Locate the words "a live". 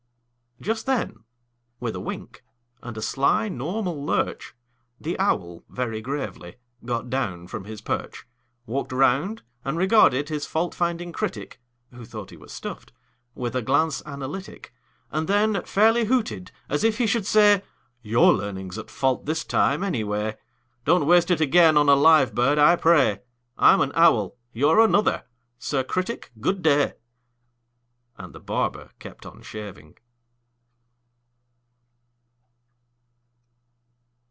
21.89-22.35